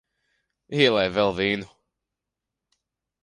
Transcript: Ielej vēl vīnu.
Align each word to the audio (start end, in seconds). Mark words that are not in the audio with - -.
Ielej 0.77 1.11
vēl 1.17 1.35
vīnu. 1.41 1.69